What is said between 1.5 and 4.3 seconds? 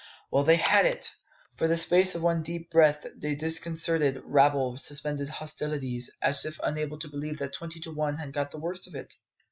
For the space of one deep breath the disconcerted